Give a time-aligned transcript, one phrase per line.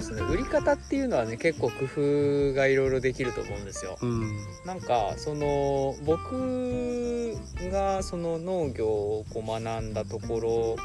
[0.00, 3.98] そうですね売り方っていうのはね結構工夫がいろいろできると思うんですよ。
[4.00, 7.36] うんなんかその僕
[7.70, 10.76] がその農業をこう学んだところ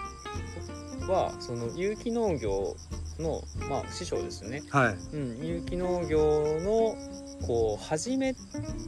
[1.07, 2.75] はその有機農業
[3.19, 4.63] のまあ師匠ですよね。
[4.69, 6.95] はいうん、有機農業の
[7.47, 8.35] こう始め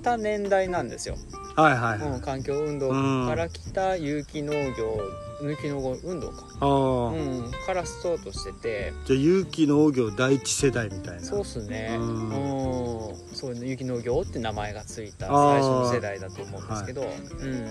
[0.04, 1.18] た年代なんですよ。
[1.56, 5.00] はいはいはい、うん、環境運動から来た有機農業
[5.42, 8.94] 有機農業運動か、ああ、うん、からスタートしてて。
[9.06, 11.22] じゃあ有機農業第一世代みたいな。
[11.22, 11.96] そうっすね。
[11.98, 12.30] ううん。
[12.30, 17.66] んそう有機農業って名前がついた最初の世代だと思うんですけど、うん。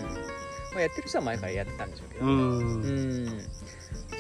[0.73, 3.25] まあ、やってる人は前からやってたんでしょうけど、ううん。
[3.27, 3.45] ん。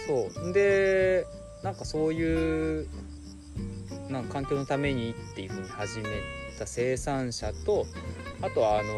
[0.07, 0.53] そう。
[0.53, 1.27] で
[1.63, 2.89] なんかそういう
[4.11, 6.09] なんか環境のためにっていうふうに始め
[6.55, 7.87] た生産者と
[8.43, 8.93] あとはあの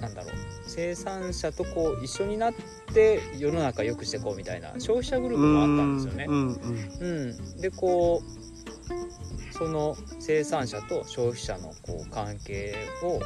[0.00, 0.32] なんだろう
[0.66, 2.54] 生産者とこう一緒になっ
[2.94, 6.26] て世の中良くしていこうみたいな消費者グループもあったんですよね。
[6.28, 6.56] うんうん
[7.00, 8.40] うん、でこう
[9.52, 13.20] その生産者と消費者のこう関係を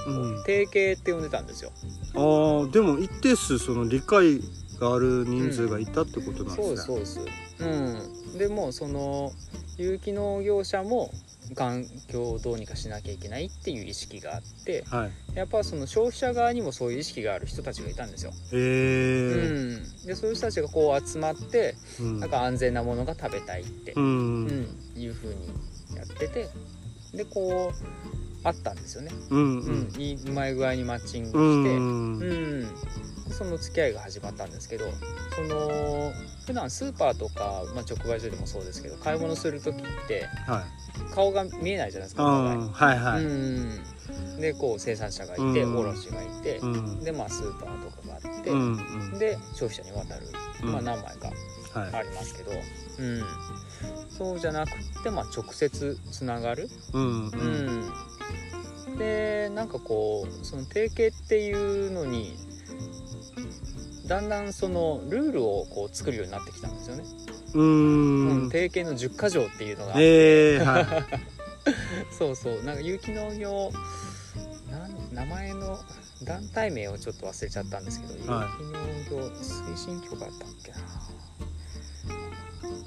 [0.44, 1.70] 提携って呼んでたんですよ。
[2.16, 4.41] ああでも一定数その理解
[4.80, 7.60] がある人数がいたってことなんですね、そうですそうです。
[7.60, 9.30] うん、でもその
[9.76, 11.12] 有機農業者も
[11.55, 15.11] 環境をどうにかしなきゃいけないっていう意識があってはい。
[15.37, 18.33] やっぱその消費者側にもそういう意識がある人たちがいたんですよ。
[18.53, 22.20] へうえん、でそういう人たちがこう集まってうん。
[22.20, 24.47] なんか安全なものが食べたいって、ううん。
[24.47, 25.48] んいう風に
[25.97, 26.48] やってて
[27.12, 29.11] でこうあったんですよね。
[29.31, 29.89] うんううん。
[29.89, 32.19] ん、いいうまい具合にマッチングして、ううん。
[32.62, 32.75] ん。
[33.28, 34.84] でその付き合いが始まったんですけど
[35.34, 36.12] その
[36.47, 41.15] 普段スーパーとか、まあ、直売所でもそうですけど買い物する時ってはい。
[41.15, 43.25] 顔が見えないじゃないですかはいはい。
[43.25, 44.41] うん。
[44.41, 45.77] でこう生産者がいてうん。
[45.78, 47.03] 卸がいて、うん。
[47.03, 48.77] でまあスーパーとかがあって、うん
[49.12, 49.19] うん。
[49.19, 50.27] で消費者に渡る、
[50.62, 50.72] うん。
[50.72, 51.31] まあ、何枚か
[51.81, 51.95] はい。
[51.95, 53.22] ありますけど、うん、
[54.08, 58.94] そうじゃなくって、まあ、直接つながる、うんううん。
[58.94, 62.36] ん、でなんかこうその提携っていうのに
[64.06, 67.04] だんだんそのルールをこう作るようになってきたんですよね。
[67.54, 70.86] ううんん提携の10か条っていうのが、ええはい。
[72.19, 72.62] そうそう。
[72.64, 73.70] なんか有機農業
[75.12, 75.78] 名前の
[76.25, 78.48] 団体名をちょっと忘れちゃったんですけど、はい。
[78.64, 80.78] 有機農業推進局だったっけな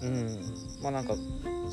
[0.01, 0.39] うん。
[0.81, 1.15] まあなんか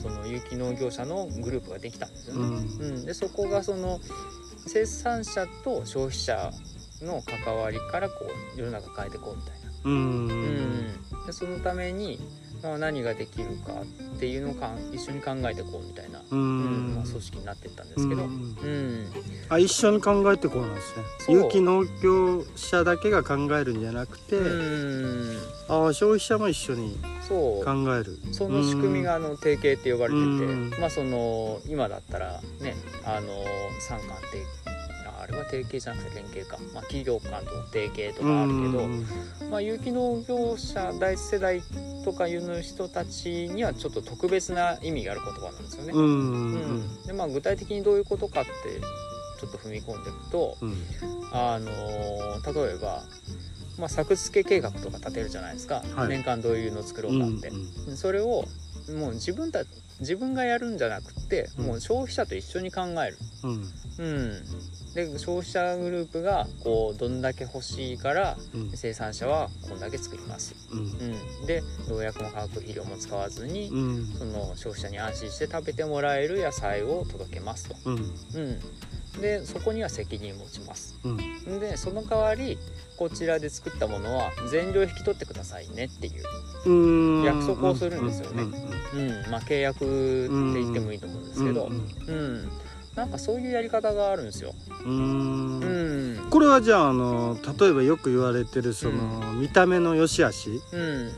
[0.01, 2.55] その有機農業者のグループができたんですよね、うん。
[2.55, 2.59] う
[3.01, 4.01] ん、でそこがその
[4.67, 6.51] 生産者と消費者
[7.03, 8.15] の関わりからこ
[8.57, 10.27] う世の中変えていこうみたいな、ううん。
[10.27, 12.44] ん、でそのために、まあ、
[12.79, 13.83] 何ができるか
[14.17, 19.13] っていうのをかん一緒に考えていこうみたいな、ううんんまあ、組織になっていったんですけど、ううんん。
[19.49, 21.05] あ一緒に考えてこうなんですね。
[21.29, 25.39] 有機農業者だけが考えるんじゃなくて、うん。
[25.69, 26.99] あ消費者も一緒に
[27.29, 27.65] 考
[27.95, 28.19] える。
[28.33, 30.71] その仕組みがあの提携って呼ばれてて、うん。
[30.81, 33.29] まあその今だったらねあの
[33.81, 34.64] 三官提あ
[35.25, 39.07] あれは提携じゃなくて連携か、まあ、企業間と提携とかあるけど、うん。
[39.51, 41.63] まあ、有機農業者第一世代
[42.05, 45.93] とかいう人たちにはちょっと特別な意味がある言葉なんですよね。
[45.95, 46.81] うんううん。
[46.81, 47.07] ん。
[47.07, 48.51] でまあ、具体的にどういうことかって
[49.41, 50.77] ちょっと踏み込んでいくと、うん。
[51.33, 53.03] あの例えば、
[53.79, 56.09] まあ、作付け計画とか立てるじゃないですか、はい。
[56.09, 57.51] 年間どういうの作ろうかって。
[57.97, 58.45] それを
[58.95, 59.65] もう自分た
[60.01, 61.67] 自分がやるんじゃなくって、うん。
[61.67, 63.19] もう消費者と一緒に考える。
[63.45, 63.73] うん。
[63.97, 64.43] うん、
[64.95, 68.71] で消費者グループがこうどんだけ欲しいからうん。
[68.75, 70.55] 生産者はこんだけ作ります。
[70.73, 70.79] うん。
[70.81, 70.83] う
[71.45, 74.07] ん、で農薬も化学肥料も使わずに、うん。
[74.07, 77.77] その消費者に安心して食べてもらえる野菜を届けますと。
[77.91, 77.97] うん。
[79.17, 80.99] うん、でそこには責任を持ちます。
[81.05, 81.61] うん。
[81.61, 82.59] でその代わり
[82.97, 86.71] こちらで作ったものは全量引き取ってくださいねっていう。
[86.71, 87.25] うん。
[87.25, 88.45] 約束をするんですよね。
[88.95, 88.97] う
[89.29, 92.51] ん、まあ契約って言ってもいいと思うんですけど、うん
[92.97, 94.55] なんかそういうやり方があるんですよ。
[94.85, 95.61] うん。
[95.61, 96.27] ううん。
[96.27, 101.11] ん、これはじゃああの例えばよく言われてるその、見た目の良し悪しうん、っ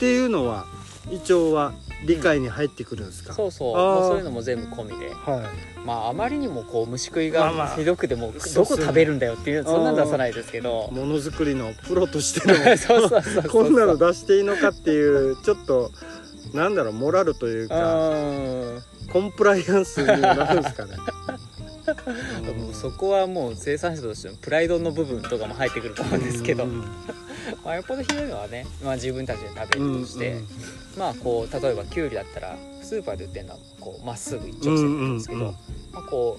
[0.00, 0.66] ていうのは
[1.10, 1.72] 一応は
[2.06, 4.00] 理解に入ってくるんですか、そうそう、あー。
[4.00, 5.50] もうそういうのも全部込みで、は
[5.84, 10.88] まああまりにもこう虫食いがひどくてもそうどこ食べるんだよっていうそうそんなん出さないですけど。
[10.90, 10.94] い、。
[10.94, 13.42] ものづくりのプロとしての そうそうそうそう。
[13.44, 15.90] こんなの出していいのかっていうちょっと
[16.54, 18.82] なんだろうモラルというかうん。
[19.12, 20.96] コンプライアンスにもなるんですかね。
[22.56, 26.84] もうそこはもう生産者としてのプライドの部分とかも入ってくると思うんですけど、うん。
[27.64, 30.46] まあ、よっぽどひどいのはね、まあ、自分たちで食べるとして、うん
[30.98, 35.56] まあこう例えばきゅうりだったらスーパーで売ってるのはこうまっすぐ一直線なんですけど、うんうんうん
[35.92, 36.38] まあ、こ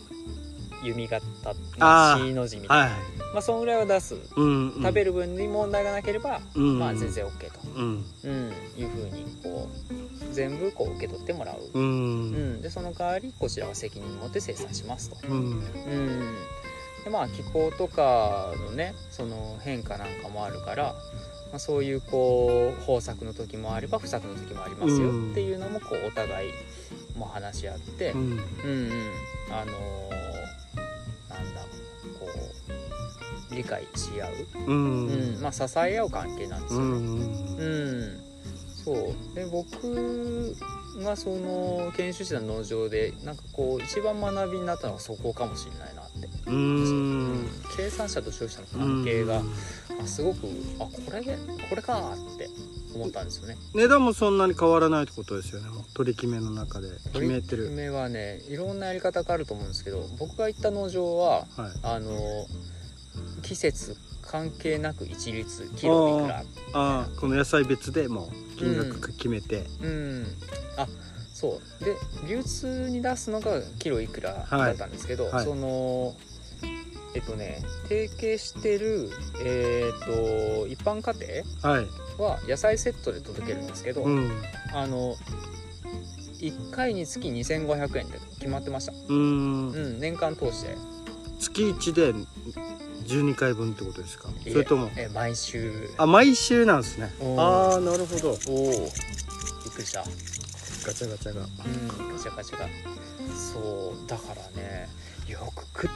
[0.84, 1.24] 弓形、
[1.80, 2.92] あー C の字みたいな、はい
[3.34, 4.16] まあそのぐらいは出す。
[4.36, 4.82] うんうん。
[4.82, 8.06] 食べる分に問題がなければ、うんまあ全然 OK と、うん。
[8.24, 12.58] うん、いうふうにこう全部こう受け取ってもらう、ううん。
[12.58, 15.18] んでその代わりこちらは責任を持って生産しますと。
[15.30, 15.38] うん。
[15.38, 16.36] うん。
[17.06, 20.84] でまあ気候とかのねその変化なんかもあるから、
[21.52, 25.32] まあ、そういうこう豊作の時もあれば不作の時もありますようん。
[25.32, 26.52] っていうのもこうお互い
[27.18, 28.22] も話し合って、うん。
[28.22, 28.92] うんうん。
[29.52, 30.31] あのー
[31.44, 31.62] なんだ
[32.20, 32.28] こ
[33.52, 35.08] う理解し合う、うん。
[35.08, 35.42] うん。
[35.42, 36.86] まあ、支え合う関係なんですよね。
[36.86, 37.02] うん。
[37.58, 37.64] う
[38.18, 38.24] ん、
[38.84, 39.36] そう。
[39.36, 40.56] で僕
[40.98, 47.50] がその研修した農場でなんかこう一番学びになったのはそこかもしれないなって、うん。
[47.76, 49.42] 生産者と消費者の関係が、
[50.02, 50.48] あすごく
[50.80, 51.38] あこれで
[51.70, 52.50] これかって
[52.94, 53.58] 思ったんですよね。
[53.74, 55.70] 値段もそんなに変わらないってことですよね。
[55.70, 57.58] もう取り決めの中で決めてる。
[57.58, 61.72] 取り決めはねいろんなやり方があると思うんですけど僕が行った農場ははい。
[61.84, 62.12] あの
[63.42, 63.96] 季節
[64.32, 66.44] 関係なく一律キロいくら？
[66.74, 70.26] ああこの野菜別でもう金額決めて、うん。
[70.78, 70.88] あ
[71.34, 71.84] そう。
[71.84, 71.96] で
[72.28, 75.34] 流通に出すのがキロいくらだったんですけど、はい。
[75.34, 76.16] はいその
[77.14, 79.10] えっとね提携してる
[79.44, 81.12] えっと一般家
[81.68, 81.88] はい。
[82.18, 84.32] 庭は野菜セットで届けるんですけど、うん。
[84.74, 85.16] あの
[86.40, 89.72] 1回につき2500円で決まってました、うん。
[89.72, 90.78] うん、年間通して。
[91.40, 92.14] 月1で
[93.06, 94.30] 12回分ってことですか？
[94.44, 94.90] それとも？
[94.96, 95.90] え毎週。
[95.98, 97.14] あ毎週なんですね。
[97.38, 98.38] ああなるほど。
[98.48, 98.90] おおびっ
[99.74, 100.04] くりした。
[100.86, 101.42] ガチャガチャが。
[101.42, 101.48] うん
[102.16, 102.68] ガチャガチャが。
[103.36, 104.90] そうだからね
[105.28, 105.90] よく食っ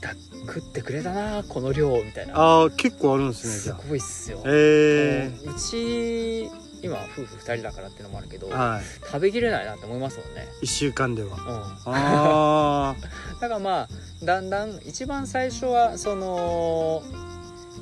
[0.00, 0.14] た
[0.46, 2.34] 食ってくれたなこの量みたいな。
[2.36, 3.80] ああ結構あるんですねじすゃあ。
[3.88, 6.50] ごいっすよ、えもううち
[6.82, 9.06] 今夫婦2人だからっていうのもあるけど、えはい。
[9.06, 10.48] 食べきれないなって思いますもんね。
[10.62, 11.36] 1週間では。
[11.36, 11.94] うん。
[11.94, 12.96] あ
[13.40, 13.88] だからまあ
[14.24, 17.02] だんだん一番最初はその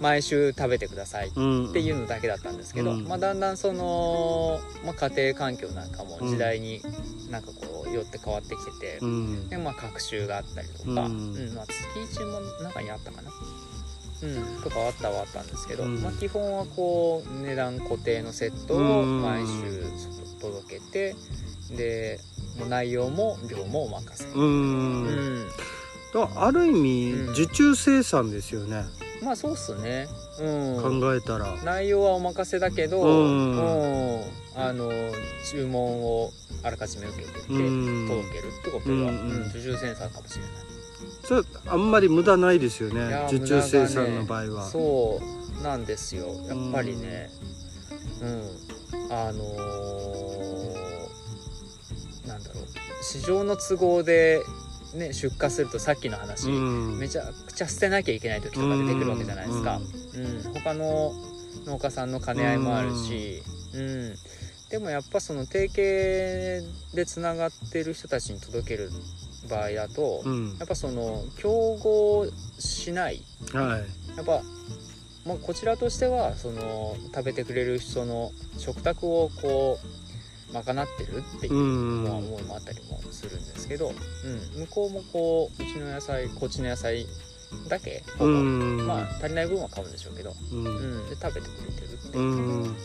[0.01, 1.39] 毎週食べてくださいって
[1.81, 6.81] いうのだけだったんですけど、うんまあ、だんだんその、まあ、家庭環境なんかも時代に
[7.31, 9.49] なんかこうよって変わってきてて、うん。
[9.51, 10.95] でまあ学習があったりとか、うん。
[10.95, 11.55] うん。
[11.55, 13.31] まあ、月1も中にあったかな、
[14.23, 16.03] うん、とかはあったはあったんですけど、うん。
[16.03, 19.83] まあ、基本はこう値段固定のセットを毎週
[20.41, 21.17] 届けて
[21.77, 22.21] で
[22.59, 25.45] もう内容も量もお任せ、ううん。
[25.45, 25.49] ん
[26.13, 27.33] だある意味うん。
[27.33, 28.85] 受注生産ですよね、
[29.23, 30.09] まあそうっすね、
[30.41, 31.57] うん、考えたら。
[31.65, 33.57] 内容はお任せだけど、うん。
[33.57, 34.25] うん。
[34.57, 34.91] あの
[35.51, 36.33] 注文を
[36.63, 39.07] あらかじめ受けて届けるってことは、うん。
[39.07, 39.47] うん。
[39.51, 40.80] 受注生産かもしれない。
[41.25, 45.21] それあんまり無駄ないですよね受注生産の場合は、そ
[45.59, 46.27] うなんですよ。
[46.49, 47.31] やっぱりね。
[48.23, 48.43] うん、
[49.11, 50.91] あのー
[52.27, 52.65] なんだろう。
[53.03, 54.43] 市場の都合で、
[54.95, 56.99] ね、出荷するとさっきの話、うん。
[56.99, 59.81] めちゃくちゃ捨てなきゃいけない時とか出てくるわけじゃないですか、
[60.15, 60.55] うん。
[60.55, 61.13] 他の
[61.67, 63.43] 農家さんの兼ね合いもあるし、
[63.75, 64.15] うん。
[64.71, 66.63] でもやっぱその提携
[66.95, 68.91] でつながってる人たちに届ける
[69.49, 70.57] 場合だと、うん。
[70.59, 72.27] やっぱその競合
[72.59, 73.23] しない。
[73.53, 74.17] はい。
[74.17, 74.43] やっぱ、
[75.25, 79.79] まあ、こちらとしてはその食べてくれる人の食卓をこ
[80.51, 87.07] う賄ってるっていう思いもあったりもするんですけど、うん、向こうもこううちの野菜こっちの野菜
[87.69, 88.87] だけうん。
[88.87, 90.65] まあ足りない分は買うんでしょうけど、うん。
[90.65, 90.71] う
[91.07, 92.23] ん、で食べてくれてるってう。
[92.23, 92.77] ん。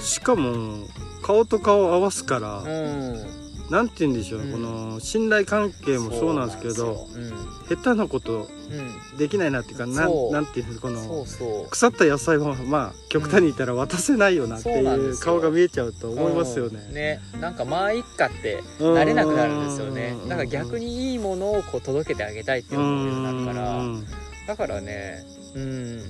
[0.00, 0.86] しかも
[1.22, 3.41] 顔と顔を合わすから、うん
[3.72, 4.52] なんて言うんでしょう、うん。
[4.52, 7.30] この信頼関係もそうなんですけどそうなん
[7.70, 9.16] 下手なことうん。
[9.16, 11.24] できないなっていうかうんなんていうのこの
[11.70, 16.84] 腐った野菜はまあ極端に言ったら渡せないよなっていう顔が見えちゃうと思いますよね。
[16.86, 16.94] うん。
[16.94, 17.20] ね。
[17.40, 18.94] なんかまあいっかってうん。
[18.94, 20.18] 慣れなくなるんですよね。
[20.22, 20.28] うん。
[20.28, 23.78] だから逆にいいものをこう届けてあげたいって思うようになるから。
[23.78, 24.06] うん。
[24.46, 25.24] だからね
[25.54, 26.02] うん。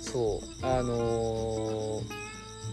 [0.00, 0.66] そう。
[0.66, 2.29] あのー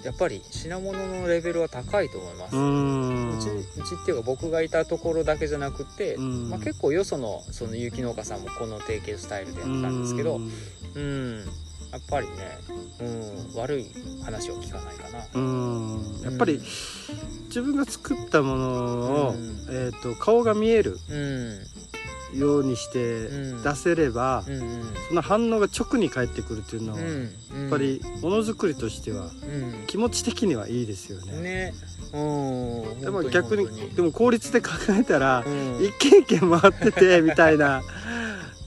[0.07, 6.49] やっぱり品物のレベルは高いと思います、ううんちうちっていうか僕がいたところだけじゃなくて、うん。
[6.49, 10.39] まあ、結構よそのその有機農家さんもこの提携スタイルでやったんですけど
[10.95, 11.39] うん。
[11.91, 12.33] やっぱりね、
[13.01, 13.03] う
[13.57, 13.85] ん、悪い
[14.23, 15.25] 話を聞かないかな。
[15.33, 16.21] うん。
[16.23, 16.61] やっぱり
[17.47, 18.65] 自分が作ったもの
[19.27, 19.67] を、うん。
[19.69, 20.97] えー、と顔が見える。
[21.09, 21.76] うん
[22.35, 23.63] ようにしてうん。
[23.63, 24.83] 出せれば、うんうん。
[25.09, 27.67] その反応が直に返ってくるっていうのは、やうん。
[27.67, 29.85] っぱりものづくりとしてはうん。
[29.87, 31.39] 気持ち的にはいいですよね。
[31.41, 31.73] ね。
[32.13, 32.17] う
[32.97, 35.83] んでも逆にでも効率で考えたら、うん。
[35.83, 37.81] 一軒一軒回ってて みたいな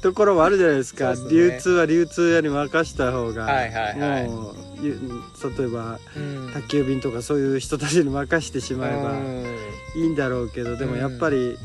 [0.02, 1.14] ところもあるじゃないですか。
[1.14, 1.20] ね。
[1.30, 4.28] 流通は流通屋に任した方が、はいはいはい。
[4.28, 4.98] もうゆ
[5.58, 6.50] 例えばうん。
[6.54, 9.44] 宅急便とかそういう人たちに任してしまえばうん。
[9.96, 11.56] いいんだろうけどでもやっぱり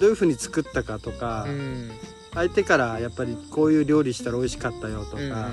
[0.00, 1.90] どういうふうに作ったかとか、うん。
[2.34, 5.44] 相手からやっぱりこういう料理したら美味しかったよとか、うんうんうん。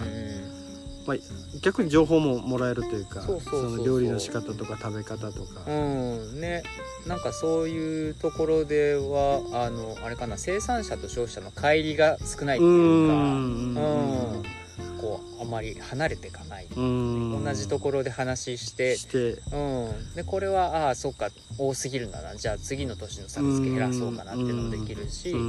[1.05, 1.17] まあ、
[1.61, 6.41] 逆に情報ももらえるというかその料理の仕方とか食べ方とか、うん。
[6.41, 6.63] ね。
[7.07, 13.13] なんかそういうところではあのあれかな生産者と消費者の乖離が少ないっていうか。
[13.13, 13.75] うん。
[13.75, 13.79] う
[14.39, 14.60] ん
[15.01, 17.43] こうあまり離れていかない、うん。
[17.43, 18.96] 同じところで話して。
[18.96, 19.41] して。
[19.51, 21.29] うん、でこれはああそっか。
[21.58, 22.36] 多すぎるんだな。
[22.36, 25.39] じゃあ次の年の作付け減らそうかなっていうのもできるし、うん。
[25.39, 25.43] う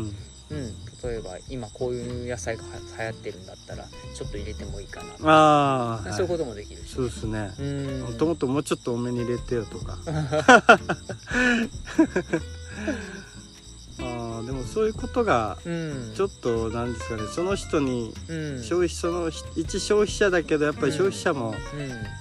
[0.55, 0.75] ん。
[1.05, 7.51] 例えば今こういう野菜がは流行ってるんだったらちょっと入れてもいいかなああ、そういうこともできるし、そうですね。
[7.59, 8.01] うん。
[8.03, 9.99] もともともうちょっと多めに入れてよとか
[14.53, 16.13] でもそういうことがうん。
[16.15, 18.63] ちょっとなんですかねその人にうん。
[18.63, 21.57] 消費その一消費者だけどやっぱり消費者もうん。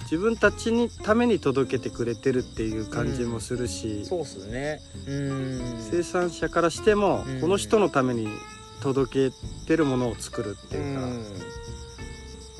[0.03, 4.79] 自分たちにために届けてくれてるっていう感じもするし、そうっすね。
[5.07, 5.77] うん。
[5.79, 7.41] 生産者からしてもうん。
[7.41, 8.29] この人のために
[8.81, 9.35] 届け
[9.67, 11.07] てるものを作るっていうか、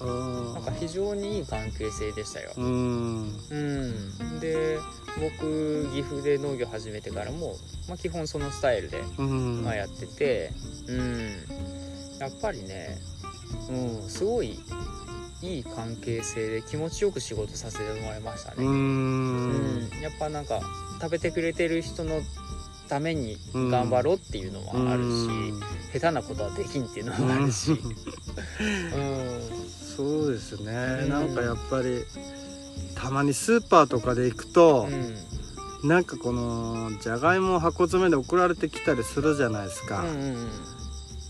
[0.05, 2.51] なんか非常にいい関係性でしたよ。
[2.55, 3.39] ーうん。
[3.49, 4.39] うん。
[4.39, 4.77] で
[5.19, 7.55] 僕岐阜で農業始めてからも、
[7.87, 9.63] まあ、基本そのスタイルで、うん。
[9.63, 10.51] まあ、やってて
[10.87, 11.45] うん。
[12.19, 12.99] やっぱりね
[13.69, 14.59] うんすごい
[15.41, 18.69] いい関係性で気持ちよく仕事させてもらいましたうねん。
[18.69, 18.73] う
[19.79, 19.89] ん。
[20.01, 20.61] やっぱなんか
[21.01, 22.21] 食べてくれてる人の
[22.91, 25.29] ために頑張ろうっていうのもあるし、
[25.93, 27.79] 下手なことはできんっていうのもあるし、うん、
[29.95, 31.09] そうですね、うん。
[31.09, 32.03] なんかやっぱり
[32.93, 35.87] たまにスーパーとかで行くと、うん。
[35.87, 40.49] なんかこのじゃがいも箱詰めで送られてきたりするじゃないですか、うんうん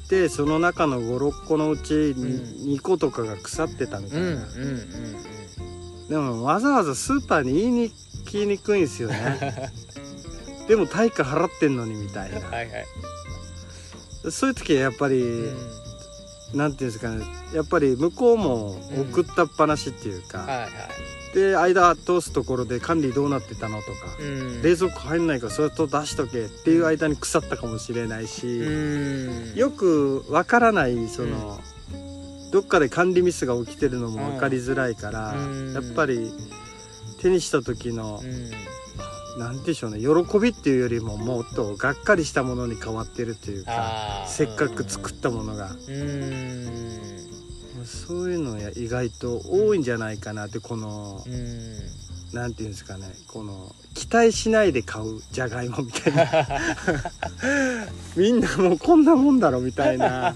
[0.10, 2.66] でその中の56個のうちうん。
[2.66, 7.92] に2個とかが腐ってたみたいな、うんうんうんでもわざわざスーパーに言いに
[8.26, 9.72] 来にくいんですよね
[10.68, 12.38] でも対価払ってんのにみたいな。
[12.38, 15.82] うんはいはい、そういう時はやっぱり、うん。
[16.54, 17.26] なんていうんですかね。
[17.54, 18.76] やっぱり向こうも
[19.12, 20.70] 送ったっぱなしっていうか、はいはい。
[21.34, 24.62] で間通すところで管理どうなってたのとか、うん。
[24.62, 29.56] 冷蔵庫入んないからそれと出しとけっていう間に腐ったかもしれないし、うん。
[29.56, 31.62] よくわからないその、
[32.52, 35.74] どっかで管理ミスが起きてるのも分かりづらいから、うん。
[35.74, 36.34] やっぱり
[37.22, 38.22] 手にした時の
[39.36, 40.00] う、んなんて言うんでしょうね。
[40.00, 46.92] 喜びっていうよりももっとがっかりしたものに変わってるというかせっかく作ったものが、うん。
[47.86, 52.02] そういうのや意外と多いんじゃないかなってこの、うん。
[52.34, 53.14] なんていうんですかね。
[53.28, 56.26] この期待しないで買うじゃがいもみたいな。
[58.16, 60.36] みんなもうこんなもんだろみたいな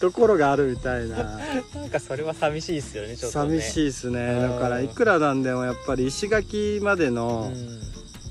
[0.00, 1.40] ところがあるみたいな。
[1.74, 3.60] なんかそれは寂しいですよねちょっとね。
[3.60, 4.20] 寂しいですね。
[4.20, 7.52] うんだからいくらなんでもやっぱり石垣までの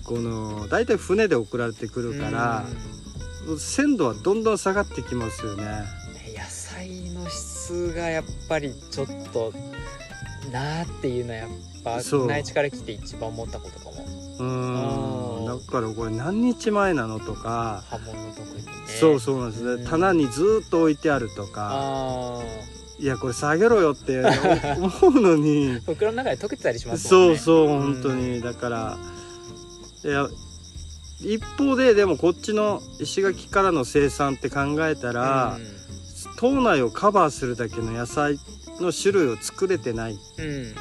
[0.05, 2.63] この大体船で送られてくるから
[3.57, 5.63] 鮮度はどんどん下がってきますよね。
[5.99, 9.53] うん野菜の質がやっぱりちょっと
[10.51, 11.49] なーっていうのはやっ
[11.83, 14.05] ぱ内地から来て一番思ったことかも。
[14.37, 15.45] うーん。
[15.45, 18.71] だからこれ何日前なのとか刃物特にね。
[18.99, 19.83] そうそうなんですうん。
[19.83, 21.69] ね棚にずっと置いてあるとか。
[21.71, 22.41] あ
[22.97, 25.77] いやこれ下げろよって思うのに。
[25.77, 27.37] あ 袋の中で溶けてたりしますもんね。
[27.37, 28.41] そうそう本当に。
[28.41, 28.97] だから
[31.21, 35.57] 一方ででもこっちの石垣からの生産って考えたら、
[36.37, 38.37] 島内をカバーするだけの野菜
[38.79, 40.19] の種類を作れてない。
[40.37, 40.51] うんうん。
[40.51, 40.75] うん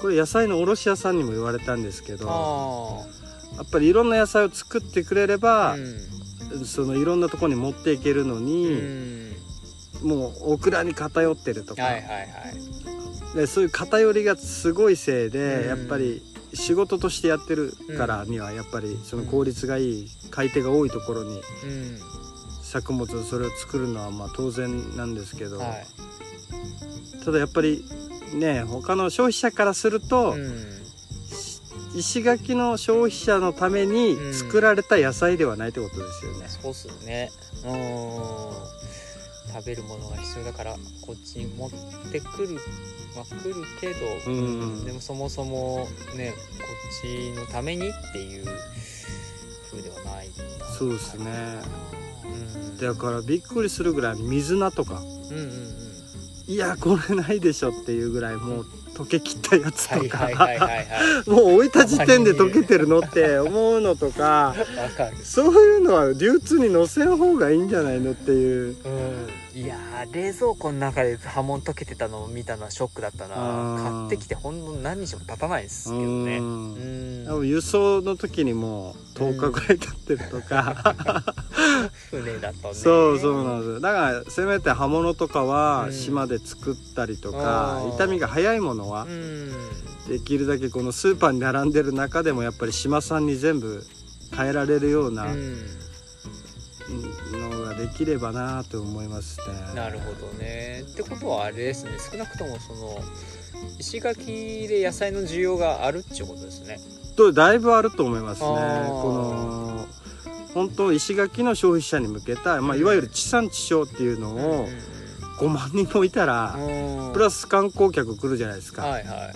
[0.00, 6.64] これ野菜の卸屋さんにも言われたんですけどあやっぱりいろんな野菜を作ってくれれあばう、ん。
[6.64, 9.32] そのいろんなところに持っていけるのうに、ん。
[10.02, 12.18] もうオクラに偏ってるとか、はいはいは
[13.34, 13.36] い。
[13.36, 15.68] でそういう偏りがすごいせいで、うん。
[15.68, 16.22] やっぱり
[16.54, 21.98] 仕事としてやってるからにはやっぱりその効率がいい買い手が多いところにうん
[22.62, 25.86] 作物それを作るのはまあ当然なんですけど、はい
[27.24, 27.84] ただやっぱり
[28.34, 30.80] ね他の消費者からすると、うん。
[31.92, 36.46] 石垣の消費者のために作られた野菜ではないってことですよね。
[36.48, 37.30] そうっすよね。
[37.64, 37.70] うん
[39.50, 41.70] 食べるものが必要だからこっちに持っ
[42.10, 42.56] てくる
[43.16, 44.84] は来るけど、うん。
[44.84, 48.46] でもそもそもねこっちのためにっていう
[49.70, 50.28] 風ではない
[50.78, 51.30] そうですね。
[52.24, 52.28] う
[52.74, 52.76] ん。
[52.78, 55.00] だからびっくりするぐらい水菜とか。
[55.00, 55.80] うんうんうん。
[56.46, 58.66] いやこれないでしょっていうぐらいもう
[59.00, 60.20] 溶けきったやつとはいか、
[61.26, 64.54] もう置いた時点で溶けてるのって思うのとか
[65.24, 68.76] そういうのは流通に乗せん方がいいんじゃないのっていう。
[68.84, 69.28] うん。
[69.52, 74.06] いやー冷蔵庫の中で波紋溶けてたのを見たのはショックだったな。
[74.06, 76.38] 買ってきてほんの何日も経たないですけどね。
[76.38, 77.48] ううん。
[77.48, 80.94] 輸送の時にもう10日ぐらい経ってるとか、
[82.10, 82.74] 船だとね。
[82.74, 83.80] そうそうなんです。
[83.80, 85.92] だからせめて刃物とかはうん。
[85.92, 87.92] 島で作ったりとか、あー。
[87.92, 89.50] 傷みが早いものはうん。
[90.08, 93.84] できるだけこのスーパーに並んでる中でもやっぱり島産に全部
[94.36, 95.56] 変えられるようなうん。
[97.32, 99.46] のができればなと思いますね。
[99.76, 100.82] なるほどね。
[100.90, 101.92] ってことはあれですね。
[102.10, 102.98] 少なくともその
[103.78, 106.80] 石垣で野菜の需要があるってことですね。
[107.16, 108.46] とだいぶあると思いますね。
[108.48, 108.54] こ
[109.12, 109.69] の
[110.54, 114.68] 本当石垣の消費者に向けた、まあ、うんいわゆる地産地消っていうのを
[115.38, 117.12] 5万人もいたら、うん。
[117.12, 118.82] プラス観光客来るじゃないですか。
[118.82, 119.32] はいはい。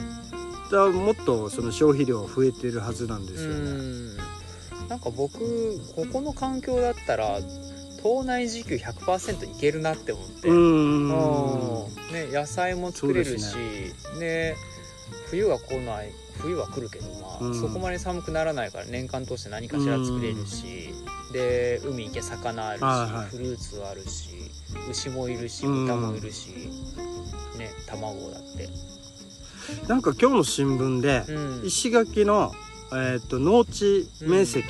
[0.71, 3.57] だからもっとその消費量増えてるはずなんですよね。
[3.57, 4.17] うん。
[4.89, 5.39] なんか僕
[5.95, 7.39] ここの環境だったら
[8.03, 11.09] 島内自給100%いけるなって思って、ううん。
[11.09, 11.11] ん
[12.13, 14.57] ね、野菜も作れるしそうでね
[15.31, 17.61] 冬は来ない冬は来るけど、まあうん。
[17.61, 20.93] そこまで寒くならないから年間通して何かしら作れるし、
[21.35, 23.27] で海行け魚あるし、はいはい。
[23.27, 24.31] フルーツあるし
[24.89, 25.87] 牛もいるしうん。
[25.87, 26.51] 豚もいるし、
[27.59, 28.69] ね卵だって。
[29.89, 31.67] なんか今日の新聞でうん。
[31.67, 32.53] 石垣の、
[32.93, 34.65] えー、と農地面積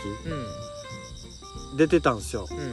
[1.72, 1.76] うん。
[1.76, 2.48] 出てたんですよ。
[2.50, 2.72] うんうん。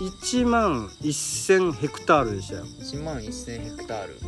[0.00, 2.64] 1万1000ヘクタールでしたよ。
[2.64, 4.18] 1万1000ヘクタール。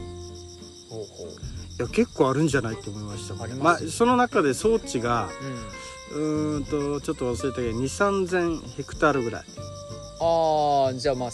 [0.89, 1.52] ほうほう
[1.83, 5.83] いや結構あるんじゃないと思いましたもんまあその中で装置がうん。
[6.13, 9.45] うーんとちょっと忘れたけど2 3 0 0 0ヘクタールぐらい。
[10.21, 11.31] ああじゃあまあ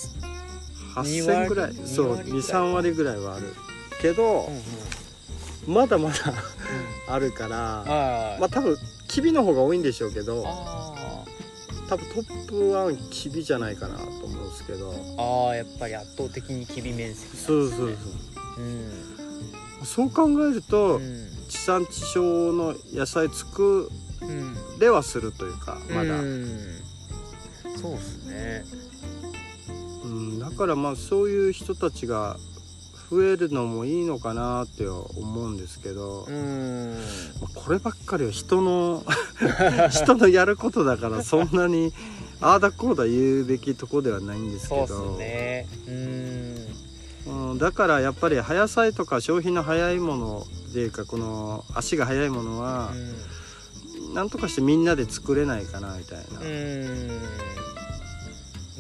[1.03, 1.75] 二割8000ぐらい。
[1.75, 2.41] 二そう割ぐらい。
[2.43, 3.55] 23割ぐらいはある。
[4.01, 5.75] けどうんうん。
[5.75, 6.17] まだまだ
[7.09, 8.77] あるからはいまあ多分
[9.09, 11.25] キビの方が多いんでしょうけどあ
[11.89, 14.93] 多分トップワンキビじゃないかなと思うんですけど。
[14.93, 17.47] ーあーやっぱり圧倒的にキビ面積なんですね。
[17.47, 17.97] そうそう。
[18.59, 19.18] うん
[19.85, 21.29] そう考えると、うん。
[21.49, 24.57] 地産地消の野菜作うん。
[24.79, 26.49] れはするというかまだ、うん
[27.77, 28.65] そうですね。
[30.05, 32.37] うん、だからまあそういう人たちが
[33.11, 36.27] 増えるのもいいのかなって思うんですけど、
[37.55, 39.05] こればっかりは人の
[39.91, 41.93] 人のやることだからそんなに
[42.41, 45.67] ああだこうだ言うべきとこではないんですけそうどっすね。
[45.87, 46.78] うん
[47.29, 52.91] うん、だからやっぱり葉野菜とか消費の早いものっていうかこの足が早いものは
[54.15, 56.47] なんとかしてみんなで作れないかなみたいな、うん。
[56.47, 56.51] う
[57.15, 57.59] ん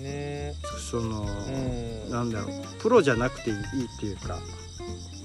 [0.02, 0.54] ね。
[0.90, 2.10] その、うん。
[2.10, 2.50] なんだろう。
[2.80, 3.60] プロじゃなくていいっ
[4.00, 4.38] ていうか。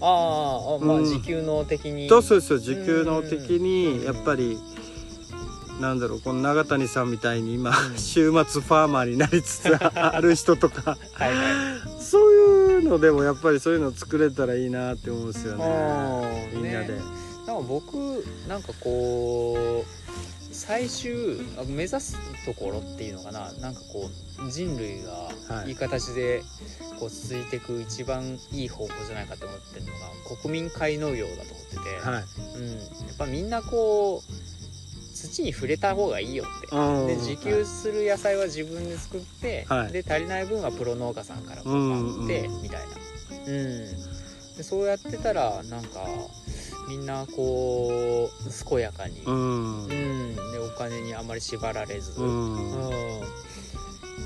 [0.01, 1.05] あーあまあうん。
[1.05, 2.09] 時給の的に。
[2.09, 3.63] そうそうそう時給の的うん。
[3.63, 4.57] にやっぱり
[5.79, 7.97] なんだろうこの永谷さんみたいに今うん。
[7.97, 10.97] 週末ファーマーになりつつある人とか。
[11.13, 11.29] は
[12.83, 16.49] のでもやっぱりそういうの作れたらいいなって思うんですよね。
[16.53, 24.09] みんなで、ねなんか僕なんかこう最終あ目指すところっていうのかななんかこ
[24.47, 26.41] う人類はいがいい形で
[26.99, 32.23] こう続いていく一番いい方法じゃないかと思ってるのが国民皆農業だと思ってて、はい。
[32.57, 34.52] うん、やっぱみんなこう
[35.23, 36.75] 土に触れた方がいいよって。
[36.75, 37.07] うん。
[37.07, 39.91] で自給する野菜は自分で作って、はい。
[39.91, 42.95] で足りない分はプロ農家さんから買って、みたいな、
[43.47, 46.05] うん、でそうやってたらなんか
[46.87, 49.85] みんなこう健やかに、ううん。
[49.85, 52.53] んでお金にあまり縛られず、ううん。
[53.19, 53.21] ん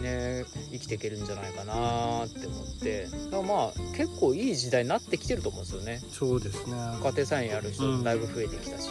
[0.02, 3.06] ね、生きていけるんじゃないかなって思って。
[3.06, 6.02] だからまあ結構いい時代になってきてると思うんですよね。
[6.12, 6.74] そうですね。
[7.02, 7.74] 家庭菜園やるうん。
[7.74, 8.90] 人だいぶ増えてきたし、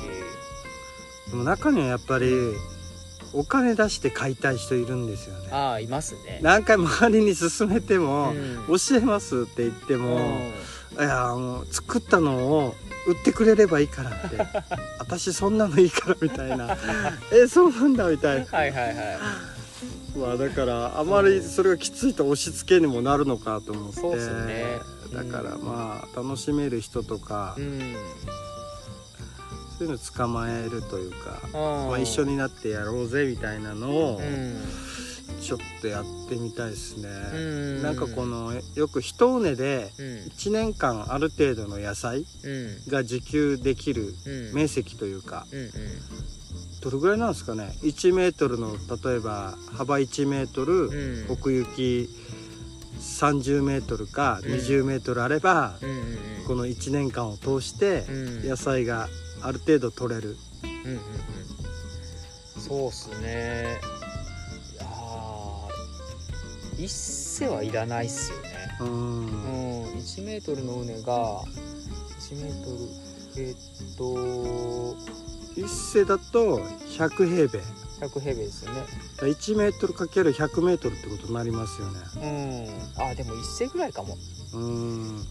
[1.31, 2.55] でも中にはやっぱり
[3.33, 5.49] お金出して買いたい人いるんですよね。
[5.51, 6.41] ああいますね。
[6.43, 8.65] 何回周りに勧めても、うん。
[8.69, 11.05] 教えますって言っても、うん。
[11.05, 12.75] いやもう作ったのを
[13.07, 14.39] 売ってくれればいいからって。
[14.99, 16.77] 私そんなのいいからみたいな。
[17.33, 18.59] えそうなんだみたいな。
[18.59, 18.97] はいはいはい。
[20.19, 24.01] まあだからあまりそれがきついと押し付けにもなるのかと思って。
[24.01, 24.79] そうっすね。
[25.13, 27.97] だからまあ楽しめる人とか、うん
[29.79, 34.57] そういうの捕まえるというか、ままあ、一緒になってやろうぜみたいなのをうん。
[35.43, 37.83] ちょっとやってみたいですね、うん。
[37.83, 40.07] なんかこのよく一畝でうん。
[40.29, 42.91] 1年間ある程度の野菜うん。
[42.91, 44.55] が自給できるうん。
[44.55, 45.71] 面積というかうんうん。
[46.81, 51.27] どれぐらいなんですかね？1メートルの例えば幅1メートル、うん。
[51.29, 52.09] 奥行き
[53.01, 55.75] 30メートルかうん20メートルあれば、
[56.47, 58.49] この1年間を通してうん。
[58.49, 59.09] 野菜が
[59.43, 61.01] ある程度取れる、うんうんうん。
[62.61, 63.79] そうっすね。
[64.75, 68.77] いやー一世はいらないっすよね。
[68.81, 68.89] うん。
[68.89, 72.77] うん1メートルの畝が1メートル
[73.39, 74.97] えーっと
[75.61, 77.61] 一世だと100平米。
[78.01, 78.83] 100平米ですよね。
[79.21, 82.01] 1メートルかける100メートルってことになりますよね。
[82.97, 83.03] うん。
[83.03, 84.19] あでも一世ぐらいかも。
[84.53, 84.63] うん。
[84.63, 85.27] うん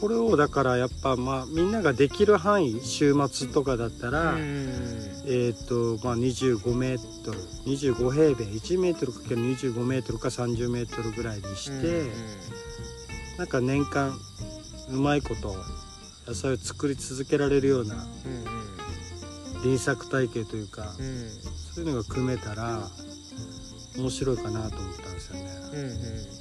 [0.00, 5.08] これをだからやっぱまあみんなができる範囲週末とかだったら、うん。
[5.30, 12.10] えっ、とまあ25メートル25平米1メートルかける25メートルか30メートルぐらいにして、うん
[13.36, 14.18] なんか年間
[14.90, 15.54] うまいこと
[16.26, 18.58] 野菜を作り続けられるようなうん
[19.62, 20.92] 輪作体系というか、
[21.74, 22.88] そういうのが組めたら
[23.96, 26.37] 面白いかなと思ったんですよね。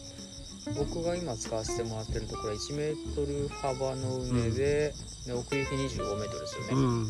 [0.67, 4.93] うんうん僕が今使わせてもらってるところは1メートル幅の畝で,、
[5.25, 7.09] で奥行き25メートルですよね、うん、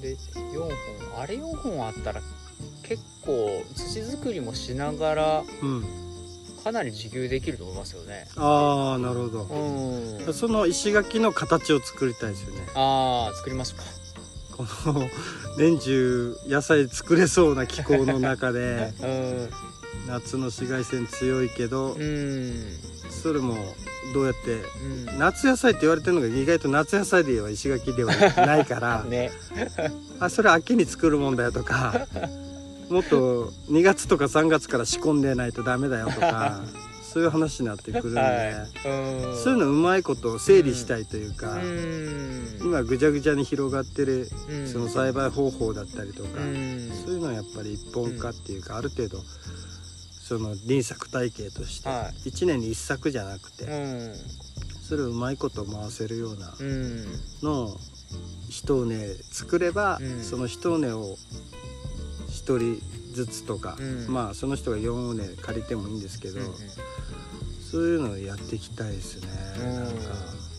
[0.00, 2.20] で4本あれ4本あったら
[2.82, 5.84] 結構土作りもしながらうん、
[6.62, 8.26] かなり自給できると思いますよね。
[8.36, 9.42] ああなるほど。
[9.44, 10.34] うん。
[10.34, 12.66] その石垣の形を作りたいですよね。
[12.74, 13.82] ああ作りますか。
[14.56, 15.08] この
[15.58, 18.92] 年中野菜作れそうな気候の中で。
[19.02, 19.50] うん
[20.06, 22.54] 夏の紫外線強いけどうん。
[23.10, 23.56] それも
[24.12, 24.62] どうやって
[25.10, 25.18] うん。
[25.18, 29.30] 夏野菜って言われてるのが意外と夏野菜では石垣ではないから ね。
[30.20, 32.06] あそれ秋に作るもんだよとか
[32.88, 36.60] もっと2月とか3月から仕込んでないとダメだよとか
[37.14, 38.52] そういう話になってくるんで、はい。
[38.88, 39.36] うん。
[39.36, 42.58] そういうのうまいこと整理したいというか、うん。
[42.60, 44.66] 今ぐちゃぐちゃに広がってるうん。
[44.66, 46.90] その栽培方法だったりとか、うん。
[47.06, 49.18] そういうのはやっぱり一本化っていうか、ある程度
[50.26, 54.14] その輪作体系としては1年に1作じゃなくて、うん。
[54.88, 57.04] それをうまいこと回せるようなうん。
[57.42, 57.76] のを
[58.48, 60.22] 一畝作れば、うん。
[60.22, 61.18] その一畝を
[62.30, 62.80] 一人
[63.12, 64.06] ずつとか、うん。
[64.08, 66.54] まあその人が4畝借りてもいいんですけど、うん
[67.70, 69.74] そういうのをやっていきたいですね、うん。
[69.74, 70.14] なんか。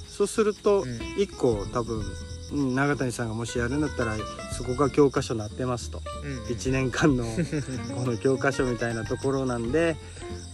[0.09, 0.89] そうするとうん。
[1.17, 2.05] 1個多分うん
[2.51, 4.15] 永谷さんがもしやるんだったら
[4.57, 6.01] そこが教科書になってますと。
[6.23, 7.25] うん1年間の
[7.95, 9.97] この教科書みたいなところなんで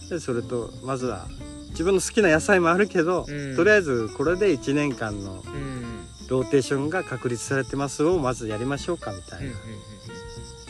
[0.08, 1.28] でそれとまずは
[1.70, 3.56] 自分の好きな野菜もあるけど、うん。
[3.56, 5.82] とりあえずこれで1年間のうん。
[6.28, 9.58] ローテーションが確立されてますをまずやりましょうかみたいな、うんうん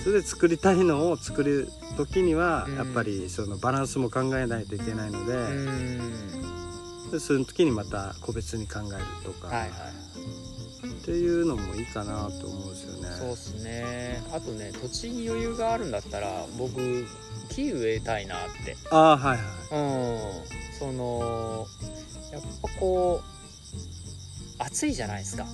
[0.02, 2.74] それで作りたいのを作る時にはうん。
[2.74, 7.10] やっぱりそのバランスも考えないといけないので,、うん。
[7.12, 9.70] でその時にまた個別に考えるとか、はいはい
[11.02, 13.08] っていうのもいいかなと思うんですよね。
[13.18, 14.22] そうっすね。
[14.32, 17.06] あとね土地に余裕があるんだったら僕
[17.50, 18.76] 木植えたいなって。
[18.90, 19.38] ああはいはい。
[19.72, 20.78] うん。
[20.78, 21.66] その
[22.32, 25.44] やっぱこう暑いじゃないですか。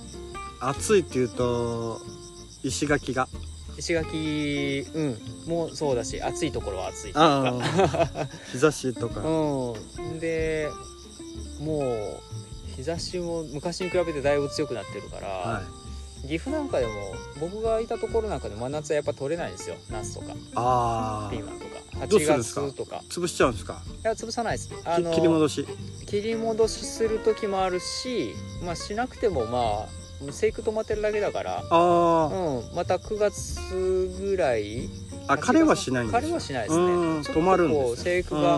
[0.61, 1.99] 暑いっていうと
[2.61, 3.27] 石垣が。
[3.75, 5.17] 石垣うん。
[5.47, 7.57] もうそうだし暑いところは暑いとあか。
[8.21, 10.19] あ日差しとか、 うん。
[10.19, 10.69] で
[11.59, 12.28] もう
[12.79, 15.61] 日差しも昔に比べてだいぶ強くなってるから、は
[16.23, 16.27] い。
[16.27, 16.91] 岐阜なんかでも
[17.39, 19.75] 僕がいたところなんかで真夏はやっぱ取れないんですよ。
[19.89, 20.33] ナスとか。
[20.55, 22.05] ああピーマンとか。
[22.05, 22.61] 8どうするんですか？
[22.61, 23.03] 月とか。
[23.09, 23.81] 潰しちゃうんですか？
[24.03, 25.65] いや潰さないですあきの切り戻し。
[26.05, 32.75] 切り戻しする時もあるしまあしなくてもまあ生育止まってるだけだからあうん。
[32.75, 34.89] また9月ぐらい。
[35.27, 35.33] あ。
[35.33, 36.83] あ枯れはしないんです枯れはしないですね。
[36.85, 38.03] 止まるんですね。
[38.03, 38.57] 生育が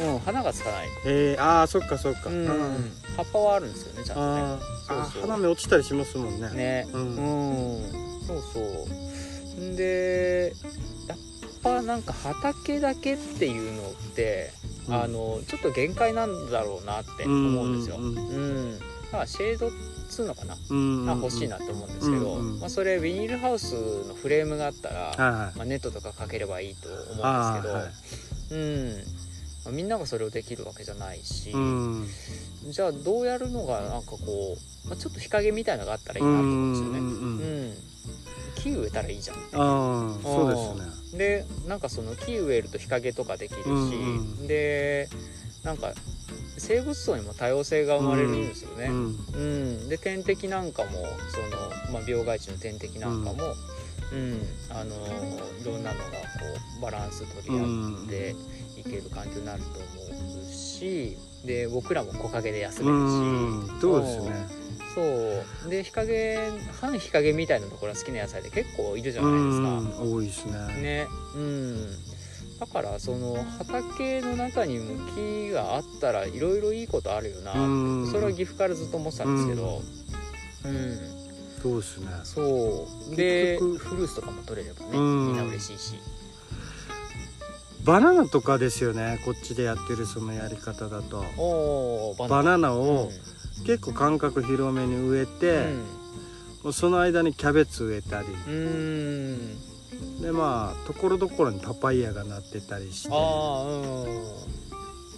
[0.00, 0.14] うん。
[0.14, 2.28] うん花がつかないえー、ああそっかそっか。
[2.30, 2.46] うん。
[2.46, 2.92] うん。
[3.16, 4.62] 葉っぱはあるんですよねちゃんとね。
[4.88, 5.22] そうそう。
[5.22, 6.50] 花芽落ちたりしますもんね。
[6.50, 6.88] ね。
[6.92, 7.82] ううん。
[7.82, 9.60] ん、そうそう。
[9.62, 10.54] んで
[11.08, 11.18] やっ
[11.62, 14.50] ぱなんか畑だけっていうのって、
[14.88, 14.94] うん。
[14.94, 17.96] あのちょっと限界なんだろうなって思うんですよ。
[17.96, 18.78] ううんん。
[18.78, 19.70] だからシェードっ
[20.08, 22.60] つうのかな、うんが欲しいなと思うんですけど、うんうん。
[22.60, 23.74] まあ、それビニールハウス
[24.08, 25.58] のフレームがあったら、はいはい。
[25.58, 27.90] まあ、ネットとかかければいいと思うんですけど、はい。
[28.50, 28.92] うん。
[28.94, 29.19] まあ
[29.70, 32.06] みんながそれをできるわけじゃないし、うん。
[32.68, 34.18] じゃあどうやるのがなんかこ
[34.86, 36.98] う、まあ、ちょっと日陰みたいなのがあったらいいなと思うんですよね。
[36.98, 37.70] うんうんううん。
[37.70, 37.74] ん、
[38.56, 41.18] 木植えたらいいじゃんああそうですね。
[41.18, 43.82] でなんかその木植えると日陰とかできるし、うんう
[44.44, 44.46] ん。
[44.46, 45.08] で
[45.64, 45.92] なんか
[46.58, 48.86] 生物層にも多様性が生まれるんですよね。
[48.86, 49.88] うんうん。
[49.88, 53.54] で天敵なんかもその、まあ、病害虫の天敵なんかも、
[54.12, 54.42] うん。
[54.70, 54.94] あの
[55.60, 56.16] いろんなのがこ
[56.78, 58.34] うバランス取り合って
[58.80, 63.76] いける環境になると思うしで僕らも木陰で休めうるし。
[63.76, 64.60] んそうですね。
[64.94, 65.02] そ
[65.66, 65.70] う。
[65.70, 70.04] で日陰半日陰みたいなところが好きな野菜で結構いるじゃうないですか。
[70.04, 70.82] ん多いですね。
[70.82, 71.06] ね。
[71.34, 71.90] うん。
[72.58, 78.10] だからその畑の中にも木があったらいろいろいいことあるよな、うん。
[78.10, 79.80] それは岐阜からずっと思ってたんですけど。
[80.62, 80.98] うん、
[81.62, 82.06] そうですね。
[82.24, 83.16] そう。
[83.16, 85.26] でフルーツとかも取れればねうん。
[85.28, 85.94] みんな嬉しいし
[87.84, 89.20] バナナとかですよね。
[89.24, 91.24] こっちでやってるそのやり方だと。
[92.18, 95.66] ババナナをう結構間隔広めに植えて、
[96.62, 98.28] もうその間にキャベツ植えたり。
[100.22, 103.08] でまあところどころにパパイヤがなってたりして。
[103.12, 103.14] あ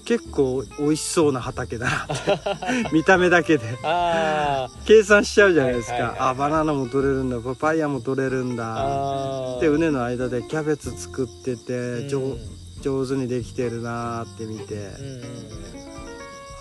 [0.04, 2.90] 結構美味しそうな畑だなって。
[2.92, 3.78] 見た目だけで。
[3.84, 6.18] あ計算しちゃうじゃないですか、はいはいはい。
[6.30, 7.40] あバナナも取れるんだ。
[7.40, 8.56] パパイヤも取れるんー。
[8.56, 12.08] だで畝の間でキャベツ作ってて、うん。
[12.08, 12.36] 上
[12.82, 15.22] 上手にできてるなーって見て、うん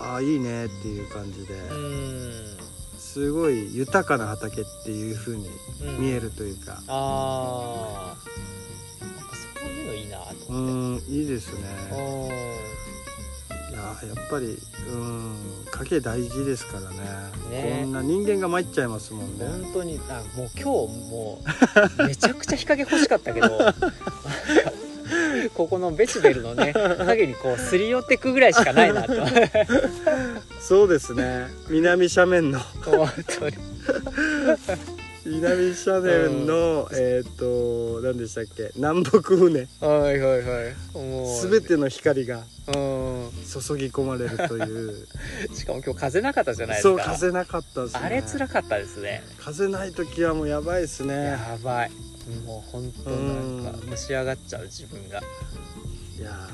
[0.00, 2.56] ああいいねっていう感じで、うん。
[2.98, 5.48] すごい豊かな畑っていう風に
[5.84, 6.00] うん。
[6.00, 6.82] 見えるというか。
[6.88, 8.16] ああ
[9.60, 11.10] そういうのいいなとう思って。
[11.10, 11.62] んいいですね
[13.72, 14.58] いやーやっぱり
[14.92, 15.34] うん
[15.70, 16.96] 影大事ですからね。
[17.50, 17.78] ね。
[17.84, 19.46] こんな人間が参っちゃいますもんね。
[19.46, 20.64] 本当にあもう今日
[21.10, 21.42] も
[21.98, 23.48] うめちゃくちゃ日陰欲しかったけど
[25.54, 29.14] ここのベチベルのね影にこうすり寄ってくぐらいしかないなと。
[30.60, 31.46] そうですね。
[31.70, 32.60] 南斜面の。
[32.84, 33.08] 本
[33.40, 33.56] 当に
[35.40, 38.70] 南斜面の、えっ、と何でしたっけ？
[38.76, 39.68] 南北船。
[39.80, 40.96] はいはいはい。
[40.96, 42.72] もう全ての光がうん。
[42.72, 45.06] 注ぎ込まれるという。
[45.54, 47.02] しかも今日風なかったじゃないですか。
[47.04, 48.00] そう風なかったですね。
[48.02, 49.24] あれ辛かったですね。
[49.38, 51.14] 風ない時はもうやばいですね。
[51.14, 51.90] やばい。
[52.46, 53.90] もう本当なんかうん。
[53.90, 55.22] 蒸し上がっちゃう自分が。
[56.18, 56.48] いや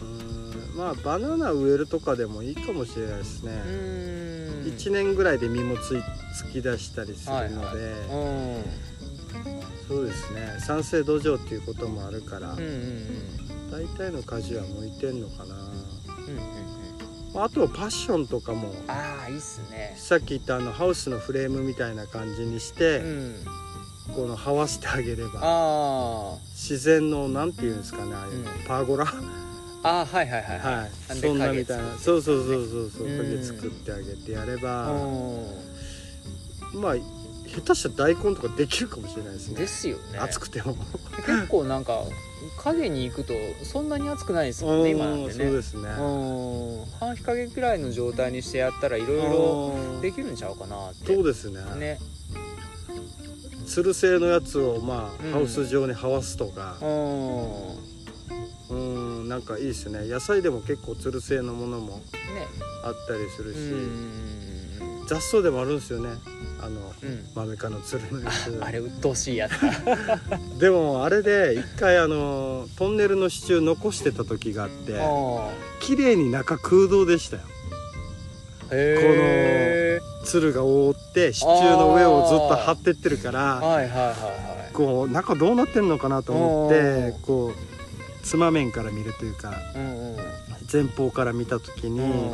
[0.00, 0.76] ーうん。
[0.76, 6.02] まあバナナ植えるとかでもいいかもしれないですね、うーん1年ぐらいで実もつい
[6.36, 8.64] つき出したりするので、うん。
[9.88, 10.56] そうですね。
[10.60, 13.70] 酸性土壌っていうこともあるから、うんうんうん。
[13.70, 15.54] 大体の果樹は向いてんのかな。
[15.54, 16.38] うんうん
[17.34, 17.42] うん。
[17.42, 19.94] あとはパッションとかもああいいっすね。
[19.98, 23.34] さっき言ったあのハウスのフレームみたいな感じにして、うん。
[24.14, 28.64] この這わしてあげればあ自然のなんていうんですかねああいうのうん。
[28.66, 29.04] パーゴラ？
[29.04, 31.16] ーあーはいはいはいはい。
[31.16, 31.96] そんなみたいな。
[31.98, 33.06] そうそうそうそうそう。
[33.06, 36.94] うん影作ってあげてやれば、うまあ
[37.46, 39.60] 下手したら大根とかできるかもしれないですんね。
[39.60, 40.18] ですよね。
[40.18, 40.76] 暑くても。
[41.26, 42.02] 結構なんか
[42.58, 45.44] 影に行くとそんなに暑くないですもんね今なんうんてね。
[45.44, 45.82] そうですね。
[45.82, 46.84] うん。
[46.98, 50.00] 半日陰ぐらいの状態にしてやったらいろいろうん。
[50.00, 51.14] できるんちゃうかなって。
[51.14, 51.60] そうですね。
[51.76, 51.98] ね。
[53.66, 55.32] つる製のやつをまあ、うん。
[55.32, 56.76] ハウス状に這わすとか。
[56.82, 56.88] うん。
[57.72, 57.78] う
[59.26, 60.06] んなんかいいですね。
[60.06, 62.02] 野菜でも結構つる製のものもね。
[62.84, 65.06] あったりするし、うん。
[65.08, 66.10] 雑草でもあるんですよね。
[66.60, 67.24] あのうん。
[67.34, 68.58] マメ科のつるのやつ。
[68.62, 69.52] あれ鬱陶しいやつ
[70.58, 77.42] でもあれで一回あのトンネルの支柱残してた時があってあ綺麗に中空洞でしたよ。
[78.68, 78.68] ー。
[78.72, 83.32] へつるが覆って支柱の上をずっと張ってってるかー。
[83.32, 84.72] らはいはいはいはい。
[84.72, 87.75] こう中どうなってんのかなと思ってこう
[88.26, 90.16] つま面から見るというかうんうん。
[90.70, 92.32] 前方から見た時にうん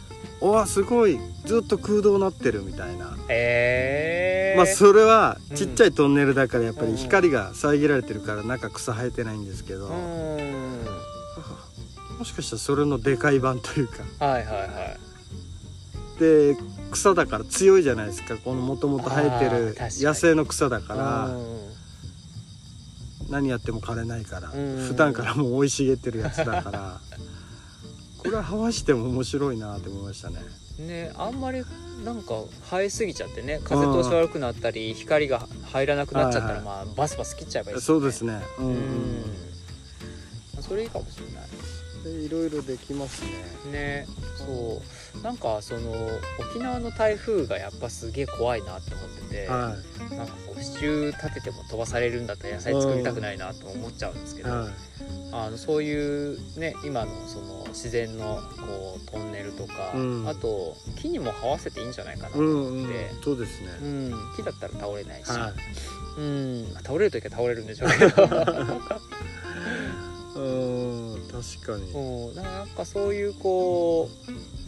[0.40, 3.16] 「おわすごいずっと空洞なってる」みたいな。
[3.28, 5.56] へえまあそれはうん。
[5.56, 10.84] ちっちゃいトンネルだからやっぱり光が遮られてるから中草生えてないんですけど、うん。
[12.18, 14.02] もしかしたらそれのでかい版というか。
[14.24, 16.20] はいはいはい。
[16.20, 16.56] で
[16.90, 18.36] 草だから強いじゃないですか。
[18.36, 21.26] このもともと生えてる野生の草だから。
[21.26, 21.73] うん
[23.30, 24.86] 何やっても枯れないからうん。
[24.86, 27.00] 普段からもう生い茂ってるやつだから
[28.18, 30.40] これは這わしても面白いなって思いましたね。
[30.78, 31.62] ねあんまり
[32.04, 38.32] なんか生えすぎちゃってね風通し悪くなったり光が入らなくなっちゃったらはいまあバスバス切っちゃえばいいそうですね。
[38.34, 38.72] ねうんうん。
[38.72, 40.62] うん。
[40.62, 41.50] それいいかもしれない。
[41.50, 41.63] で
[42.08, 43.22] いろいろできます
[43.64, 43.72] ね。
[43.72, 44.06] ね。
[44.36, 44.82] そ
[45.14, 45.22] う。
[45.22, 45.92] なんかその
[46.50, 49.76] 沖縄の台風がやっぱすげえ怖いなって思ってて、は
[50.10, 54.68] なんかこう支柱立てても飛ばされるんだったら野菜作りたくないなと思っちゃうんですけど、いは
[55.32, 60.28] あのそういうね今のその自然のこうトンネルとか、うん。
[60.28, 62.86] あと木にも這わせていいんじゃないかなというん思うん。
[62.86, 63.68] って、そうですね。
[63.82, 64.12] うん。
[64.36, 65.52] 木だったら倒れないし、は
[66.18, 66.20] い。
[66.20, 66.72] うん。
[66.72, 68.24] まあ倒れる時は倒れるんでしょうけど。
[70.36, 71.90] うん確かに。
[71.92, 72.34] うん。
[72.36, 74.08] なんかそういうこ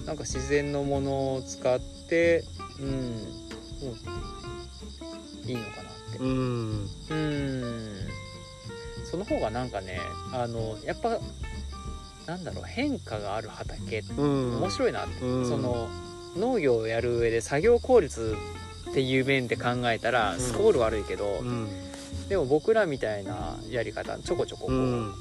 [0.03, 2.45] うなんか自然のものを使って
[2.81, 2.89] うん。
[2.89, 3.93] も
[5.45, 6.19] ういいのかなって。
[6.19, 6.89] うん。
[7.11, 7.97] うん
[9.09, 10.01] その方がなんかね
[10.33, 11.21] あのやっぱ
[12.27, 14.59] なんだろう変化がある畑うん。
[14.59, 15.49] 面白いなって、うん。
[15.49, 15.89] その
[16.37, 18.35] 農業をやる上で作業効率
[18.91, 20.41] っていう面で考えたらうん。
[20.41, 21.69] スコール悪いけど、うん。
[22.29, 25.15] でも僕らみたいなやり方ちょこちょここう、うん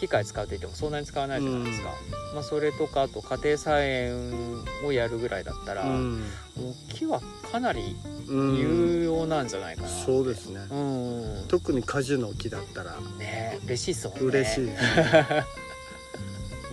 [0.00, 1.90] 機械使うといってもそんなに使わないじゃないですか、
[2.34, 6.20] まあ、それとかあと家庭菜園をやるぐらいだったら、うん。
[6.56, 7.20] もう木は
[7.52, 7.96] かなり
[8.28, 10.60] うん有用なんじゃないかなって、そうですね。
[10.70, 11.48] うん。
[11.48, 12.96] 特に果樹の木だったら。
[13.18, 14.24] ね嬉しいっすもんね。
[14.24, 14.78] 嬉しいね。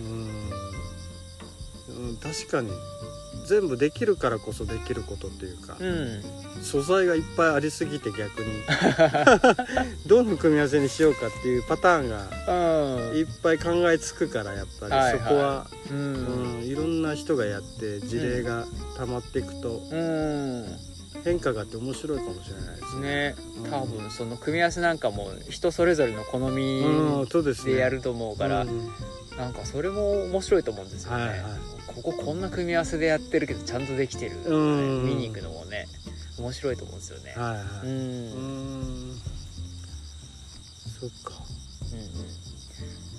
[0.00, 0.28] うん、
[2.08, 2.70] うん、確かに
[3.48, 6.22] 全部できるからこそできることっていうか、うん。
[6.62, 8.62] 素材がいっぱいありすぎて逆に。
[10.06, 13.16] どの組み合わせにしようかっていうパターンがうん。
[13.16, 15.18] いっぱい考えつくからやっぱり、はいはい。
[15.18, 18.66] そこは、ううんん、いろんな人がやって事例が
[18.98, 20.66] 溜まっていくとうん。
[21.24, 23.00] 変化があって面白いかもしれないですね。
[23.00, 23.34] ね。
[23.64, 23.70] うん。
[23.70, 26.84] 多分その組み合わせなんかも人それぞれの好み
[27.64, 28.90] でやると思うから、うん。
[29.38, 35.06] なんかそれも面白いと思うんですよね、はいはいこここんな組み合わせでやってるけどちゃんとできてる、うん。
[35.06, 35.86] 見に行くのもね
[36.38, 37.64] 面白いと思うんですよね、はいはい。
[37.84, 39.12] うん、ううん。
[39.12, 39.16] ん。
[41.00, 41.34] そっか。
[41.92, 42.48] うん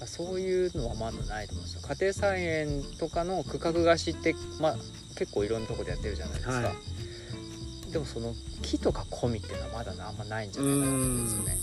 [0.05, 1.81] そういうのはまだないと思うんですよ。
[1.81, 4.75] 家庭菜園とかの区画貸しって、まあ、
[5.17, 6.73] 結構いろんなところでやってるじゃないですか、は
[7.91, 11.57] でもその木とか込みっていうのはまだあんまないんじゃないかなと思うんですよね。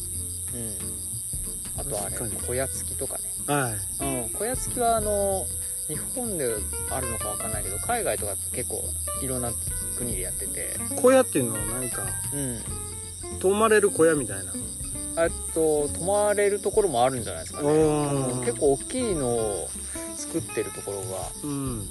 [1.76, 1.80] うん。
[1.80, 2.16] あとあれ
[2.46, 3.24] 小屋付きとかね。
[3.46, 4.22] はい。
[4.24, 5.46] うん、小屋付きはあの
[5.88, 6.56] 日本で
[6.90, 8.82] あるのかわかんないけど海外とか結構
[9.22, 9.52] いろんな
[9.96, 10.76] 国でやってて。
[10.96, 13.38] 小屋っていうのはなんかうん。
[13.38, 14.52] 泊まれる小屋みたいな。
[15.18, 17.68] えっと泊まれるところもあるんじゃないですかね、
[18.44, 19.68] 結構大きいのを
[20.16, 21.04] 作ってるところが
[21.44, 21.88] うん。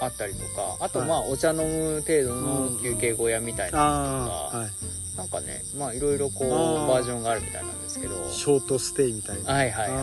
[0.00, 0.76] あったりとか。
[0.80, 1.08] あとはい。
[1.08, 4.70] まあお茶飲む程度うんの休憩小屋みたいな、ああ、はい。
[5.16, 8.28] なんかねまあいろいろこうバージョンがあるみたいなんですけど。
[8.30, 9.52] ショートステイみたいな。
[9.52, 9.96] はいはいは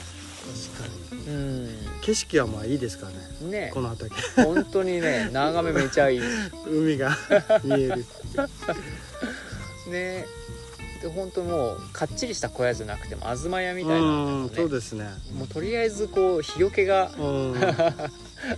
[0.00, 0.09] い
[0.50, 1.20] 確かに。
[1.26, 1.68] うん
[2.02, 3.18] 景色はまあいいですからね。
[3.42, 4.14] うんねこの畑。
[4.36, 6.20] 本当にね 眺めめちゃいい
[6.66, 7.16] 海が
[7.64, 8.04] 見える。
[9.90, 10.26] ね
[11.02, 15.08] で本当もうかっちりした小屋じゃなくても東屋みたいなねそうですね。
[15.34, 17.54] もうとりあえずこう日よけがうん。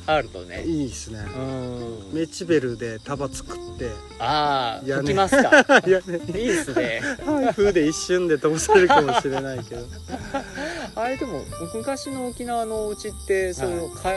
[0.07, 1.19] あるとねいいですね。
[1.37, 3.91] うんメチベルで束作って。
[4.19, 5.91] ああいやね吹きますかい。
[5.91, 9.87] いいですね台風で一瞬で飛ばされるかもしれないけど。
[10.95, 11.43] あれでも
[11.75, 13.79] 昔の沖縄のお家ってそうい。
[13.87, 14.11] うかか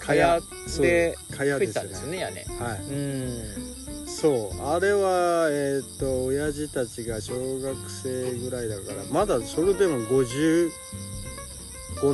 [0.00, 0.40] かや
[0.78, 1.16] で。
[1.36, 2.44] かや吹いてたんですですよね屋根。
[2.64, 2.80] はい。
[2.80, 4.06] うん。
[4.06, 4.66] そう。
[4.68, 10.70] あれはえっ、と親父たちが小学生ぐらいだからまだそれでも55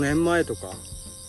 [0.00, 0.68] 年前とか。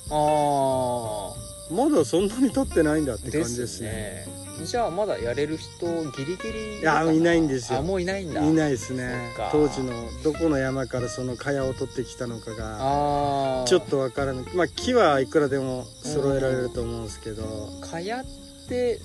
[0.10, 1.34] あ
[1.72, 7.80] まだそんなに経ってないんだってあ感じでですすねねじゃあまだやれる人ギリギリいやいないんですよ。
[7.80, 8.42] あもういないんだ。
[8.42, 9.34] いないですね。
[9.52, 9.92] 当時の
[10.24, 17.44] どこの山からその茅を取ってきたのかがちょっとわからないまあ木はいくらでも揃えられると思うんですけど。
[17.82, 18.26] 蚊帳っ
[18.70, 19.00] て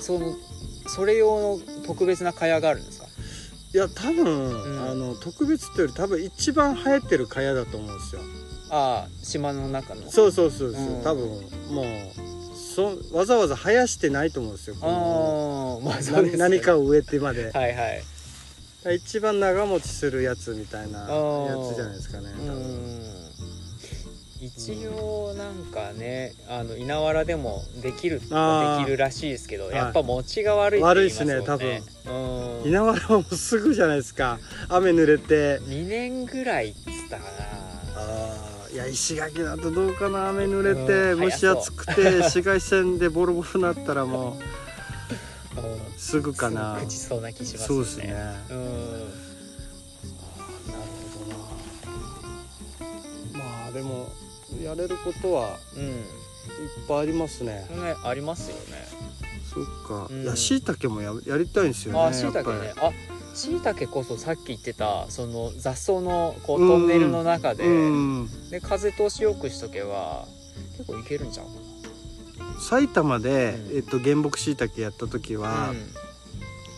[0.00, 0.34] その
[0.86, 3.06] それ用の特別な蚊帳があるんですか？
[3.74, 4.90] いや多分、ん。
[4.90, 8.22] あの特別っていうより多分一番生えてる茅だと思うんですよ。
[8.70, 10.10] ああ島の中の。
[10.10, 11.02] そうそうそうそう、うん。
[11.02, 11.28] 多分
[11.70, 11.86] もう
[12.74, 17.50] そわざわざ生やしてないと思うんですよああまあそうです、ね、何かを植えてまで。
[17.52, 18.02] はいはい。
[18.96, 22.28] 一番長持ちするやつみたいなやーつじゃないですかね
[24.40, 28.30] 一応なんかねあの稲わらでもできるでき
[28.86, 29.74] るらしいですけどはい。
[29.74, 31.34] やっぱ持ちが悪いって言いますもんね。
[31.46, 31.82] 悪いっ
[32.62, 32.68] うん。
[32.68, 35.60] 稲わらはもうすぐじゃないですか雨濡れて。
[35.60, 37.53] 2年ぐらいっつったかあー
[38.74, 44.36] いや石垣だとどうかな雨濡れうんて蒸し暑くて紫外線でボロボロになったらも
[45.54, 45.74] なうん。
[45.74, 46.76] うすぐかな。
[46.78, 48.12] 朽ちそうな気しますそうですね。
[48.50, 48.64] うん。
[48.64, 48.74] なる
[51.14, 51.24] ほ
[53.32, 54.08] どなまあでも
[54.60, 55.82] やれることはうん。
[55.84, 55.92] いっ
[56.88, 57.68] ぱいありますね。
[57.70, 58.86] ねありますよね。
[59.54, 60.22] そっか、うん。
[60.24, 62.90] いや椎茸もややりたいんですよねあしいたけやっねあ
[63.34, 66.68] しいたけこそさっき言ってたその雑草のこううん。
[66.68, 68.50] トンネルの中で、うん。
[68.50, 70.26] で風通しよくしとけば
[70.76, 71.52] 結構いけるんちゃうか
[72.60, 73.76] 埼玉で、うん。
[73.76, 75.74] えっと、原木椎茸やった時なは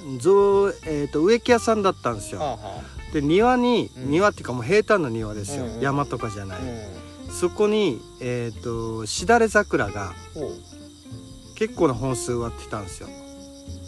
[0.05, 0.19] う、ん。
[0.19, 4.11] ぞえっと植木屋さんだったんですよ、はあはで庭に、うん。
[4.11, 5.81] 庭っていうかもう平坦な庭ですよ、うんうん。
[5.81, 7.33] 山とかじゃない、あうん。
[7.33, 10.14] そこにえっ、としだれ桜が
[11.55, 13.09] 結構な本数植わってたんですよ。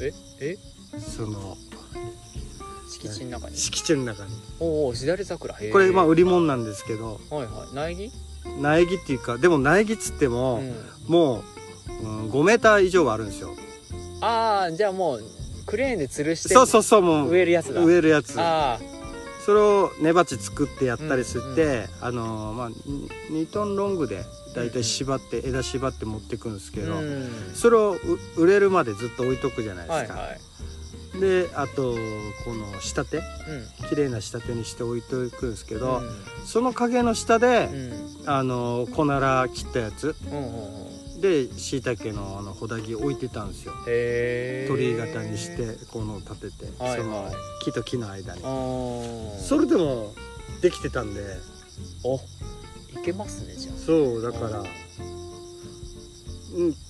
[0.01, 0.13] え？
[0.41, 0.59] え？
[0.99, 1.57] その
[2.89, 3.57] 敷地の中に。
[3.57, 4.31] 敷地の中に。
[4.61, 7.21] おおしだれ桜これまあ売り物なんですけど。
[7.31, 7.75] はいはい。
[7.75, 8.13] 苗木？
[8.61, 10.75] 苗木っていうかでも苗木っつっても、うん。
[11.07, 11.45] も
[12.03, 13.55] う、うん、5メーター以上はあるんですよ。
[14.21, 15.23] ああじゃあもう
[15.67, 17.83] クレーンで吊るしてそうそうそうもう植えるやつだ。
[17.83, 18.35] 植えるやつ。
[18.39, 18.79] あ
[19.45, 22.71] それを根鉢作ってやったりすって、あのーまあ
[23.31, 24.25] 2トンロングで
[24.55, 27.31] だいたい縛って、枝縛って持ってくんですけあど、うん。
[27.55, 27.99] それをう
[28.37, 30.41] 売れるまでずっと置いとくじゃないですか、はいはい
[31.21, 31.95] であと
[32.45, 33.17] この仕立て
[33.81, 33.89] うん。
[33.89, 36.03] 綺麗な仕立てにして置いとくんですけど、う
[36.47, 38.31] その影の下で、んうん。
[38.31, 40.15] あのー小なら切ったやつ。
[41.21, 43.73] でしいたけのあの穂木置いてたんですよ。
[44.69, 47.01] 鳥居型にしてこの立てて、はいはい。
[47.01, 47.31] その
[47.65, 48.43] 木と木の間に。
[48.43, 50.13] それでも
[50.63, 51.21] できてたんで。
[52.05, 52.21] おい
[53.05, 53.77] けますねじゃあ。
[53.77, 54.67] そうだからうん、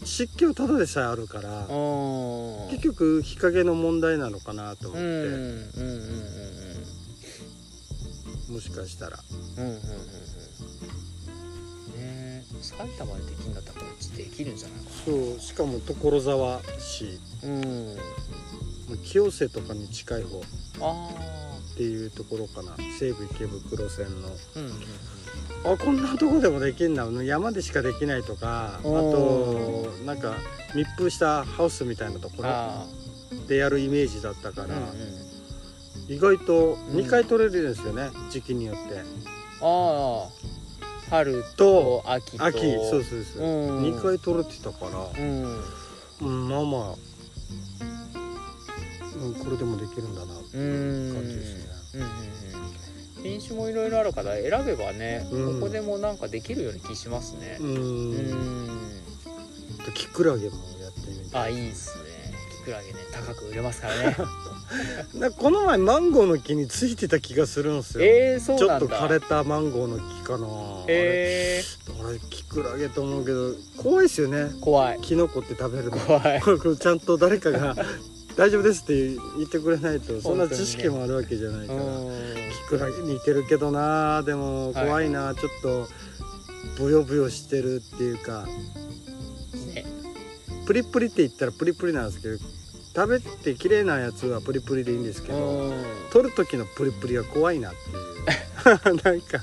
[0.04, 5.34] 湿気はただでさえあるからうん結局日陰の問題なのかなと思って、うんうんうんう
[8.50, 9.18] んもしかしたら。
[9.58, 9.84] うんうんうんね
[11.98, 14.84] え埼玉でできるんだったらこっちできるんじゃない？
[14.84, 17.18] かそうしかも所沢市。
[17.42, 17.96] なうん。
[19.04, 20.42] 清瀬とかに近い方っ
[20.80, 21.10] あ
[21.76, 22.74] ていうところかな。
[22.98, 24.28] 西武池袋線の。
[24.56, 24.72] うんうん
[25.64, 27.04] あこんなとこでもできんだ。
[27.22, 30.34] 山でしかできないとかあおとなんか
[30.74, 32.86] 密封したハウスみたいなところあ
[33.46, 34.88] でやるイメージだったから、あうんうん。
[36.08, 39.00] 意外と2回取れるんですよね、時期によって。
[39.60, 40.28] ああ
[41.10, 42.44] 春とと秋と。
[42.44, 43.82] 秋そうそうそう、うん。
[43.94, 45.22] 2回取れてたから。
[45.22, 45.60] うん。
[46.20, 46.94] うんまあまあ、
[49.24, 51.64] うん、これでもできるんだなってうんいう感じですね。
[51.94, 52.00] うん。
[52.00, 52.37] うんうん
[53.22, 55.60] 品種もいろいろあるから選べばね、うん。
[55.60, 57.58] ここでもなんかできるような気しますね。
[57.60, 58.68] ううん。
[59.94, 61.36] キクラゲもやってみて。
[61.36, 62.04] あいいっすね。
[62.58, 64.16] キクラゲね高く売れますからね。
[65.14, 68.86] なこの前マンゴーの木についてた気がするんですよ、えー、そうちょなんだ。
[68.86, 70.46] っと枯れたマンゴーの木かな、
[70.88, 71.62] え
[72.06, 72.18] あれ。
[72.30, 76.42] キクラゲと思うけど怖いですよねー、怖いキノコって食べるの怖い
[76.78, 77.74] ちゃんと誰かが
[78.38, 78.94] 大丈夫ですって
[79.36, 82.12] 言ってくれないとそんな知識もあるわけじゃないから、うん。
[82.68, 85.88] キクラゲ似てるけどなでも怖いな、ちょっと
[86.80, 88.46] ブヨブヨしてるっていうか。
[89.74, 89.84] ね。
[90.66, 92.36] プリプリって言ったらプリプリなんですけど
[92.94, 95.84] 食べて綺麗なやつはプリプリでいいんですけど、うん。
[96.12, 98.08] 取る時のプリプリは怖いなっていう。
[99.02, 99.40] なんか。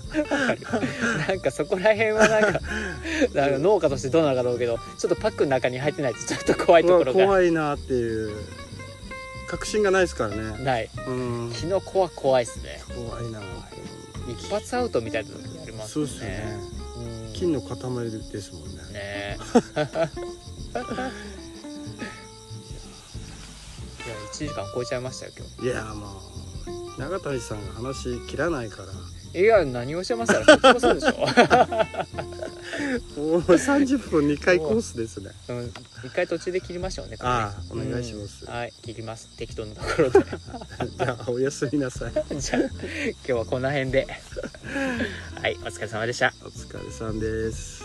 [1.28, 2.62] なんかそこら辺はなんか
[3.36, 7.26] なんか農家としてどうなのかと思うけどちょっとパックの中に入ってないとちょっと怖いところが。
[7.26, 8.38] 怖いなっていう
[9.48, 10.64] 確信がないですからね。
[10.64, 10.90] ない。
[11.08, 11.52] うん。
[11.54, 12.82] キノコは怖いですね。
[12.88, 13.42] 怖いな。
[14.28, 16.58] 一発アウトみたいな時ありますそうっすよね。
[17.28, 17.34] うん。
[17.34, 17.76] 金の塊
[18.32, 18.76] ですもんね。
[18.94, 19.38] ね
[24.06, 26.22] いや1時間超えちゃいましたよ今いやも
[26.98, 28.90] う永谷さんが話切らないから。
[29.34, 31.12] 日いや何をしてましたらこっちもそうでしょ、
[33.18, 35.32] もう30分2回コースですね。
[35.50, 35.74] うん、
[36.04, 38.46] 一回途中で切りましょうねああお願いします。
[38.46, 38.54] うん。
[38.54, 39.36] はい切ります。
[39.38, 40.20] 適当なところで。
[40.98, 42.14] じゃあおやすみなさい。
[42.40, 42.70] じゃあ今
[43.24, 44.08] 日はこの辺で。
[45.42, 46.34] はいお疲れ様でした。
[46.44, 47.85] お疲れさんです